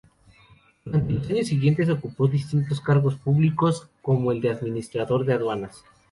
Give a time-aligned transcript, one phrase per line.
[0.83, 5.83] Durante los años siguientes ocupó distintos cargos públicos, como el de administrador de aduanas.